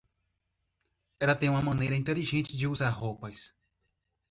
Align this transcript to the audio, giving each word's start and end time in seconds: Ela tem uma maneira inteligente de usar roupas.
Ela 1.19 1.35
tem 1.35 1.47
uma 1.47 1.61
maneira 1.61 1.95
inteligente 1.95 2.57
de 2.57 2.67
usar 2.67 2.89
roupas. 2.89 3.53